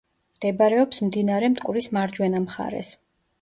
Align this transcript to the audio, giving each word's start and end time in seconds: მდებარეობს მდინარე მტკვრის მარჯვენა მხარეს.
მდებარეობს 0.37 1.01
მდინარე 1.09 1.51
მტკვრის 1.57 1.91
მარჯვენა 1.99 2.43
მხარეს. 2.47 2.91